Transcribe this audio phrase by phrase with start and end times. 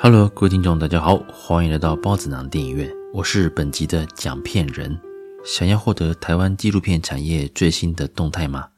[0.00, 4.96] Hello，各位听众，大家好，欢迎来到包子囊电影院，我是本集的讲片人。
[5.44, 8.68] 想要获得台湾纪录片产业最新的动态吗？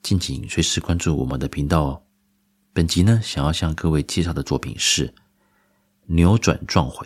[0.00, 2.02] 敬请随时关注我们的频道哦。
[2.72, 5.08] 本集呢，想要向各位介绍的作品是
[6.06, 7.04] 《扭转撞毁》，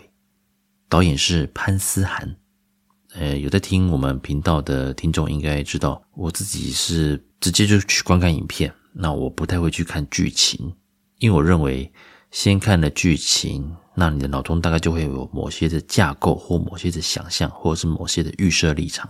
[0.87, 2.35] 导演是潘思涵。
[3.15, 10.75] 呃，有在听我们频道的听众应该知道，我自己是直接就去观看影片，那我不太会去看剧情，
[11.17, 11.91] 因为我认为。
[12.33, 19.07] 先看了剧情，那你的脑中大概就会有某些的架构，或某些的想象，或者是某些的预设立场。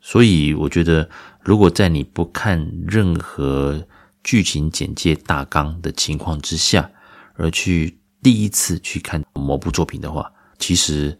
[0.00, 1.06] 所以，我觉得，
[1.42, 3.86] 如果在你不看任何
[4.22, 6.90] 剧情简介大纲的情况之下，
[7.34, 11.16] 而去第一次去看某部作品的话，其实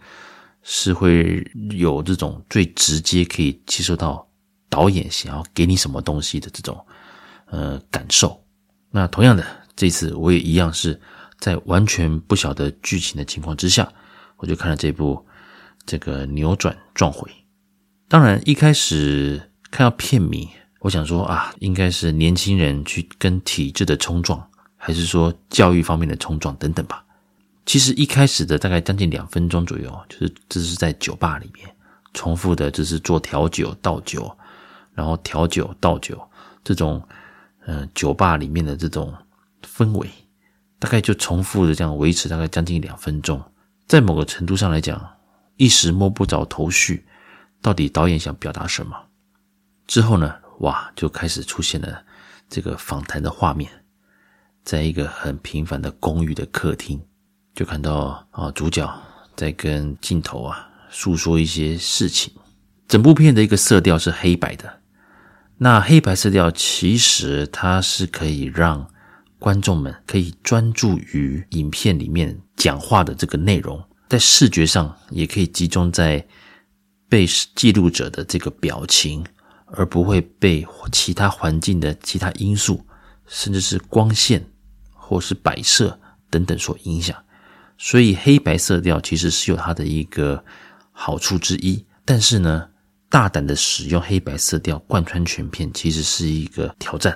[0.63, 4.27] 是会有这种最直接可以接受到
[4.71, 6.87] 导演想要给你什么东西的这种
[7.51, 8.43] 呃感受。
[8.91, 9.45] 那同样的，
[9.77, 10.99] 这次我也一样是。
[11.39, 13.91] 在完全不晓得剧情的情况之下，
[14.37, 15.25] 我就看了这部
[15.85, 17.31] 这个扭转撞毁。
[18.09, 20.49] 当然，一开始看到片名，
[20.81, 27.05] 我想说啊，应该是年轻人去跟体制的冲撞，还是说教育方面的冲撞等等吧。
[27.67, 31.69] 其实一开始的大概将近两分钟左右，就是这是在酒吧里面
[32.13, 34.31] 重复的，就是做调酒、倒酒，
[34.93, 36.21] 然后调酒、倒酒
[36.63, 37.03] 这种，
[37.67, 39.13] 嗯、酒吧里面的这种
[39.67, 40.09] 氛围。
[40.85, 43.43] 大概就重复的这样维持大概将近两分钟，
[43.87, 45.03] 在某个程度上来讲，
[45.57, 47.07] 一时摸不着头绪，
[47.63, 48.95] 到底导演想表达什么？
[49.87, 52.03] 之后呢，哇，就开始出现了
[52.51, 53.71] 这个访谈的画面，
[54.63, 57.01] 在一个很平凡的公寓的客厅，
[57.55, 58.87] 就看到啊主角
[59.35, 62.31] 在跟镜头啊诉说一些事情。
[62.87, 64.81] 整部片的一个色调是黑白的，
[65.57, 68.87] 那黑白色调其实它是可以让。
[69.45, 73.79] 观众们可以专注于影片里面讲话的这个内容，
[74.09, 76.27] 在视觉上也可以集中在
[77.11, 79.23] 被记录者的这个表情，
[79.67, 82.83] 而不会被其他环境的其他因素，
[83.27, 84.43] 甚至是光线
[84.95, 86.01] 或是摆设
[86.31, 87.15] 等等所影响。
[87.77, 90.43] 所以黑白色调其实是有它的一个
[90.91, 92.67] 好处之一，但是呢，
[93.11, 97.15] 大胆的使用黑白色调贯穿全片，其实是一个挑战。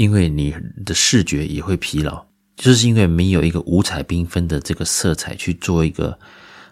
[0.00, 0.56] 因为你
[0.86, 2.24] 的视觉也会疲劳，
[2.56, 6.18] 就是因为没有一个五彩缤纷的这个色彩去做一个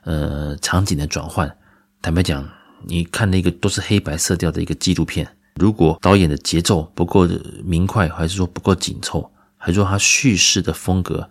[0.04, 1.54] 呃场景的转换。
[2.00, 2.48] 坦白讲，
[2.86, 7.28] 你看那个都是黑白色调的一个纪录片，如果导演的节奏不够
[7.62, 11.28] 明快，还是说不够紧凑，还是说他叙事的风格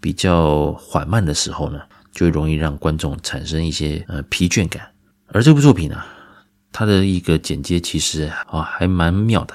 [0.00, 1.80] 比较缓慢的时候呢，
[2.10, 4.84] 就容易让观众产生一些呃疲倦感。
[5.28, 6.02] 而这部作品呢，
[6.72, 9.54] 它的一个剪接其实啊还蛮妙的。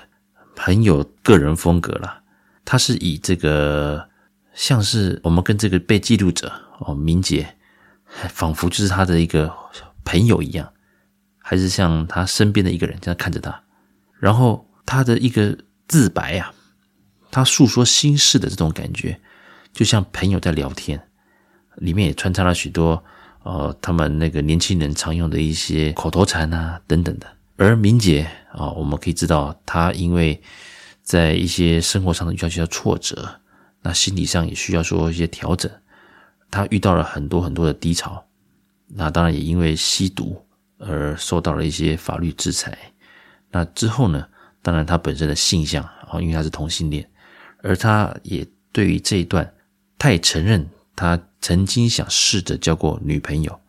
[0.63, 2.21] 很有个人风格啦，
[2.63, 4.07] 他是以这个
[4.53, 7.55] 像是我们跟这个被记录者哦，明杰，
[8.29, 9.51] 仿佛就是他的一个
[10.05, 10.71] 朋友一样，
[11.39, 13.63] 还是像他身边的一个人这样看着他，
[14.19, 15.57] 然后他的一个
[15.87, 16.53] 自白啊，
[17.31, 19.19] 他诉说心事的这种感觉，
[19.73, 21.07] 就像朋友在聊天，
[21.77, 23.03] 里面也穿插了许多
[23.41, 27.25] 呃他们那个年轻人常用的一些口头禅啊等等的。
[27.61, 30.41] 而明杰啊，我们可以知道，他因为
[31.03, 33.39] 在一些生活上的遇到一些挫折，
[33.83, 35.71] 那心理上也需要说一些调整。
[36.49, 38.25] 他遇到了很多很多的低潮，
[38.87, 40.43] 那当然也因为吸毒
[40.79, 42.75] 而受到了一些法律制裁。
[43.51, 44.25] 那之后呢，
[44.63, 47.07] 当然他本身的性向啊，因为他是同性恋，
[47.61, 49.53] 而他也对于这一段，
[49.99, 53.61] 他也承认他曾经想试着交过女朋友，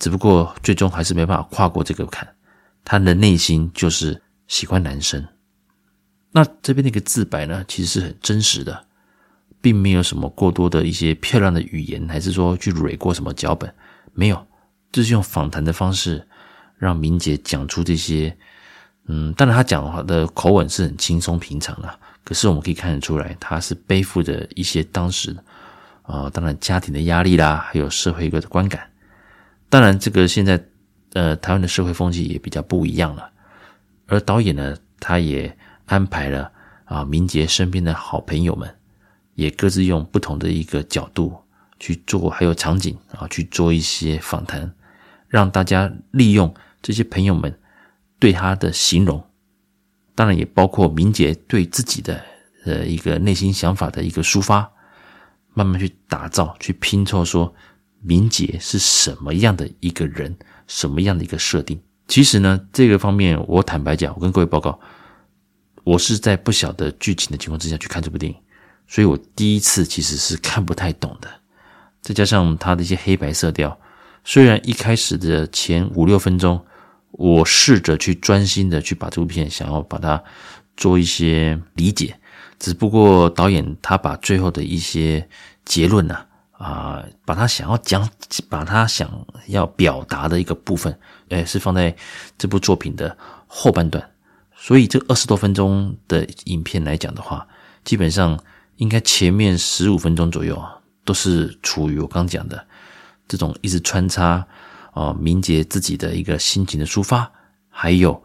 [0.00, 2.26] 只不过最终还是没办法跨过这个坎。
[2.88, 5.26] 他的内心就是喜欢男生，
[6.30, 8.86] 那这边那个自白呢，其实是很真实的，
[9.60, 13.74] 并没有什么过多的一些漂亮的语言，还是说去蕊过什么脚本，
[14.14, 14.46] 没有，
[14.92, 16.24] 就是用访谈的方式
[16.78, 18.36] 让明杰讲出这些。
[19.08, 25.32] 嗯，当然他讲话的口吻是很轻松平常的，可是我们可以看得出来，他是背负着一些当时
[26.02, 28.88] 啊、呃，当然家庭的压力啦，还有社会一个观感。
[29.68, 30.64] 当然，这个现在。
[31.12, 33.30] 呃，台湾的社会风气也比较不一样了，
[34.06, 35.56] 而导演呢，他也
[35.86, 36.52] 安排了
[36.84, 38.68] 啊，明杰身边的好朋友们，
[39.34, 41.34] 也各自用不同的一个角度
[41.78, 44.70] 去做，还有场景啊，去做一些访谈，
[45.28, 47.58] 让大家利用这些朋友们
[48.18, 49.24] 对他的形容，
[50.14, 52.22] 当然也包括明杰对自己的
[52.64, 54.70] 呃一个内心想法的一个抒发，
[55.54, 57.54] 慢慢去打造，去拼凑说
[58.02, 60.36] 明杰是什么样的一个人。
[60.66, 61.80] 什么样的一个设定？
[62.08, 64.78] 其实呢，这个方面我坦白讲，我跟各位报告，
[65.84, 68.38] 我是在不晓得剧情的情况之下去看这部电影，
[68.86, 71.28] 所以我第一次其实是看不太懂的。
[72.02, 73.76] 再加上他的一些黑白色调，
[74.22, 76.64] 虽然一开始的前五六分钟，
[77.10, 80.22] 我试着去专心的去把这部片想要把它
[80.76, 82.16] 做一些理解，
[82.58, 85.28] 只不过导演他把最后的一些
[85.64, 86.25] 结论呢、
[86.58, 88.08] 啊，把他想要讲，
[88.48, 89.10] 把他想
[89.48, 90.98] 要表达的一个部分，
[91.28, 91.94] 诶，是放在
[92.38, 93.16] 这部作品的
[93.46, 94.10] 后半段。
[94.54, 97.46] 所以这二十多分钟的影片来讲的话，
[97.84, 98.42] 基本上
[98.76, 102.66] 应该前面十五分钟左右啊，都是处于我刚讲的
[103.28, 104.46] 这种一直穿插
[104.92, 107.30] 啊，明杰自己的一个心情的抒发，
[107.68, 108.20] 还有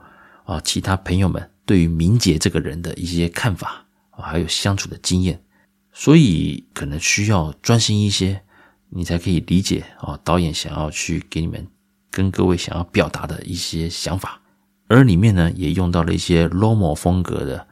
[0.46, 5.44] 啊，其他朋友们对于明杰这个人的一些看法，还有相处的经验。
[5.94, 8.42] 所以可能需要专心一些，
[8.90, 11.68] 你才可以理解啊，导演想要去给你们
[12.10, 14.42] 跟各位想要表达的一些想法。
[14.88, 17.68] 而里面呢，也用到了一些 Lomo 风格的，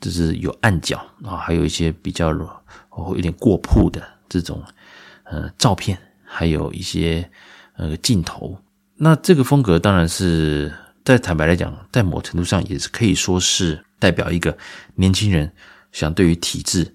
[0.00, 2.30] 就是有暗角啊，还有一些比较
[2.90, 4.62] 哦有点过曝的这种
[5.24, 7.30] 呃照片，还有一些
[7.76, 8.58] 呃镜头。
[8.96, 10.72] 那这个风格当然是
[11.04, 14.56] 在坦白来讲，在某程度上也是可以说是代表一个
[14.94, 15.52] 年轻人
[15.92, 16.94] 想对于体制。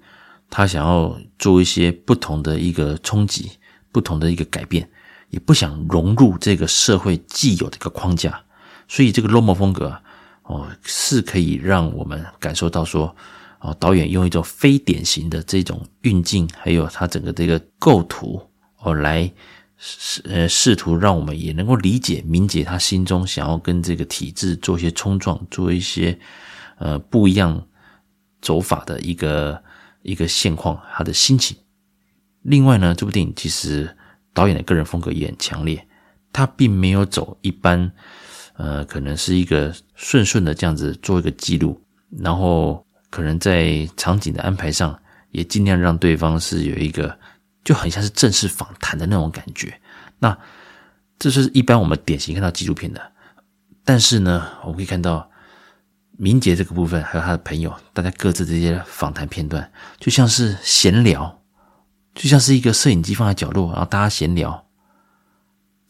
[0.54, 3.52] 他想要做一些不同的一个冲击，
[3.90, 4.88] 不同的一个改变，
[5.30, 8.44] 也不想融入这个社会既有的一个框架，
[8.86, 9.98] 所以这个 Lomo 风格
[10.44, 13.16] 哦，是可以让我们感受到说，
[13.62, 18.46] 哦，导演用一种非典型的这种运镜，还有他整个这个构图
[18.80, 19.32] 哦，来
[19.78, 26.20] 试呃试图让我们也能够理解明姐他心中想要跟这个体制做一些冲撞，做一些
[26.78, 27.66] 呃不一样
[28.42, 29.64] 走法的一个。
[30.02, 31.58] 一个现况，他的心情。
[32.42, 33.96] 另外呢，这部电影其实
[34.34, 35.88] 导演的个人风格也很强烈，
[36.34, 37.92] 他并没有走一般，
[38.54, 41.82] 呃，可能是一个顺顺的这样子做一个记录，
[42.20, 45.00] 然后可能在场景的安排上
[45.32, 47.18] 也尽量让对方是有一个
[47.64, 49.80] 就很像是正式访谈的那种感觉。
[50.20, 50.38] 那
[51.20, 53.12] 这是一般我们典型看到纪录片的，
[53.86, 55.31] 但是呢，我们可以看到。
[56.22, 61.42] 明杰这个部分，还有他的朋友，大家各自这些访谈片段，就像是闲聊，
[62.14, 64.68] 就像是一个摄影机放在角落，然后大家闲聊。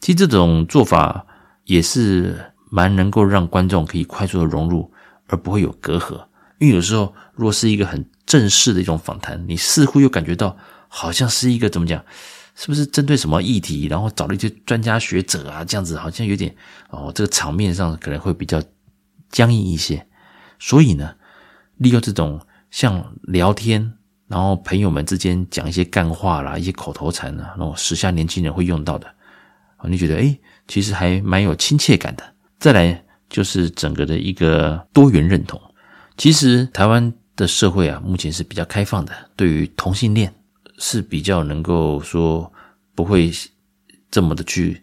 [0.00, 1.26] 其实这种做法
[1.64, 4.90] 也是蛮能够让观众可以快速的融入，
[5.26, 6.24] 而不会有隔阂。
[6.58, 10.56] 因为有时候，如果是一个很正式的一种访谈，你似乎又感觉到
[10.88, 12.02] 好像是一个怎么讲，
[12.54, 16.56] 是不是针对什么议题，然后找了一些专家学者啊，这样子好像有点
[16.88, 18.62] 哦，这个场面上可能会比较
[19.30, 20.06] 僵硬一些。
[20.64, 21.12] 所以呢，
[21.78, 23.94] 利用这种像聊天，
[24.28, 29.08] 然后朋友们之间讲一些干话啦，一些口头禅啊，那种时下年轻人会用到的，
[29.78, 30.38] 啊，你觉得诶，
[30.68, 32.22] 其实还蛮有亲切感的。
[32.60, 35.60] 再来就是整个的一个多元认同。
[36.16, 40.32] 其实台湾的社会啊，目前是比较开放的，对于同性恋
[40.78, 42.50] 是比较能够说
[42.94, 43.32] 不会
[44.12, 44.80] 这么的去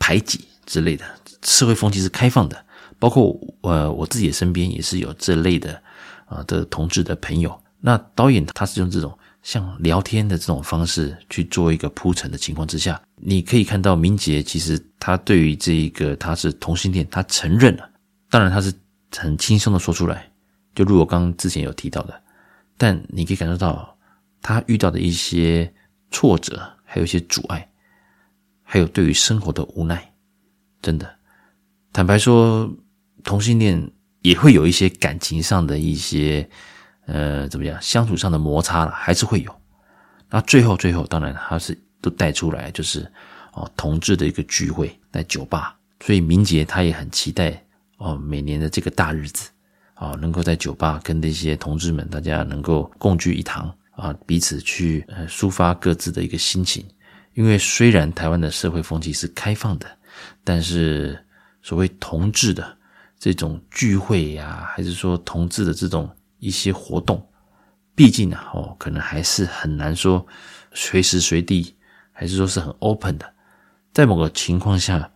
[0.00, 1.04] 排挤之类的，
[1.44, 2.65] 社会风气是开放的。
[2.98, 5.82] 包括呃，我自己身边也是有这类的
[6.26, 7.60] 啊的同志的朋友。
[7.78, 17.88] 那导演他是用这种像聊天的这种方式去做一个铺陈的情况之下，你可以看到明杰其实他对于这一个他是同性恋，他承认了。
[18.28, 18.72] 当然他是
[19.14, 20.28] 很轻松的说出来，
[20.74, 22.22] 就如我刚之前有提到的。
[22.76, 23.96] 但你可以感受到
[24.42, 25.72] 他遇到的一些
[26.10, 27.68] 挫折，还有一些阻碍，
[28.64, 30.12] 还有对于生活的无奈。
[30.82, 31.14] 真的，
[31.92, 32.68] 坦白说。
[33.26, 33.90] 同性恋
[34.22, 36.48] 也会有一些感情上的一些，
[37.06, 39.54] 呃，怎么样相处上的摩擦了，还是会有。
[40.30, 43.10] 那最后最后，当然他是都带出来，就是
[43.52, 45.76] 哦，同志的一个聚会在酒吧。
[46.04, 47.60] 所以明杰他也很期待
[47.96, 49.50] 哦，每年的这个大日子
[49.94, 56.84] 啊，能够在酒吧跟那些同志们大家能够共聚一堂啊，彼此去呃抒发各自的一个心情。
[57.34, 59.86] 因为虽然台湾的社会风气是开放的，
[60.44, 61.18] 但是
[61.60, 62.75] 所谓同志的。
[63.26, 67.20] 这种聚会呀，还是说同志的这种一些活动，
[67.92, 70.24] 毕竟啊，哦，可能还是很难说
[70.72, 71.74] 随时随地，
[72.12, 73.28] 还是说是很 open 的，
[73.92, 75.10] 在某个情况下，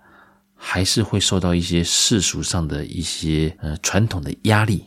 [0.57, 4.85] 还是会受到一些世俗上的一些呃传统的压力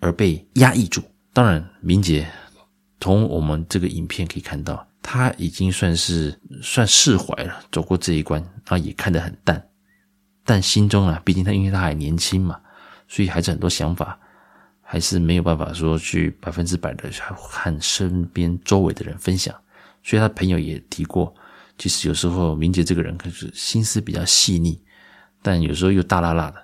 [0.00, 1.02] 而被压抑住。
[1.32, 2.30] 当然，明杰
[3.00, 9.70] 从我们这个影片可以看到，他已经算是算释怀了，走过这一关，啊也看得很淡。
[10.48, 12.58] 但心中啊，毕竟他因为他还年轻嘛，
[13.06, 14.18] 所以还是很多想法，
[14.80, 19.54] 还是没有办法说去百分之百的和身边周围的人分享。
[20.02, 21.34] 所以他朋友也提过，
[21.76, 24.80] 其实有时候明杰这个人可是心思比较细腻，
[25.42, 26.56] 但有时候又大剌剌的。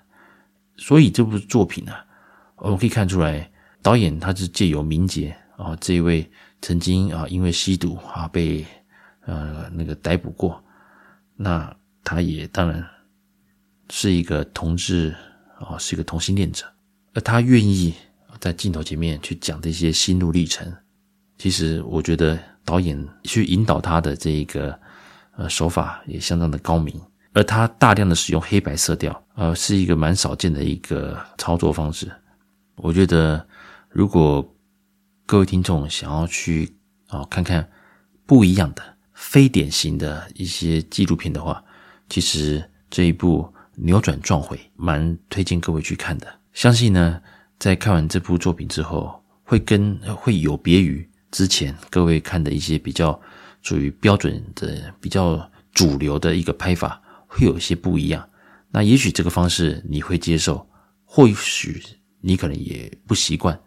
[0.79, 1.93] 所以这部作品呢，
[2.57, 3.51] 我们可以看出来，
[3.83, 6.27] 导演他是借由明杰啊这一位
[6.63, 8.65] 曾经啊因为吸毒啊被
[9.27, 10.65] 呃那个逮捕过。
[11.37, 11.71] 那
[12.03, 12.83] 他也当然
[13.91, 15.15] 是一个同志
[15.59, 16.65] 啊，是一个同性恋者，
[17.13, 17.95] 而他愿意
[18.41, 20.71] 在镜头前面去讲这些心路历程。
[21.39, 24.79] 其实我觉得导演去引导他的这一个
[25.37, 27.01] 呃手法也相当的高明，
[27.33, 32.11] 而他大量的使用黑白色调，呃，是一个蛮少见的一个操作方式。
[32.77, 33.47] 我觉得
[33.89, 34.47] 如果
[35.27, 36.77] 各位听众想要去
[37.09, 37.69] 啊看看
[38.27, 41.63] 不一样的非典型的一些纪录片的话，
[42.09, 46.27] 其实这一部扭转撞毁蛮推荐各位去看的。
[46.53, 47.21] 相信呢，
[47.59, 51.09] 在看完这部作品之后，会跟会有别于。
[51.31, 53.21] 之前各位看的一些比较
[53.61, 58.31] 属于标准的、比较主流的一个拍法，会有一些不一样。
[58.71, 60.65] 那也许这个方式你会接受，
[61.05, 61.83] 或许
[62.21, 63.61] 你可能也不习惯，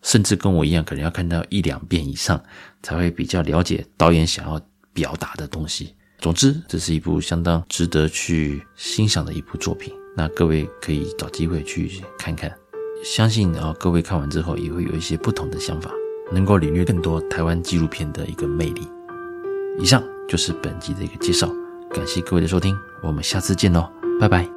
[0.00, 2.40] 甚至跟我一样，可能要看到一两遍以上，
[2.84, 4.60] 才会比较了解导演想要
[4.92, 5.95] 表达的东西。
[6.18, 9.92] 总之，这是一部相当值得去欣赏的一部作品。
[10.16, 12.52] 那各位可以找机会去看看，
[13.04, 15.90] 相信啊，各位看完之后也会有一些不同的想法。
[16.32, 18.88] 能够领略更多台湾纪录片的一个魅力。
[19.78, 21.48] 以上就是本集的一个介绍，
[21.92, 24.55] 感谢各位的收听，我们下次见喽，拜拜。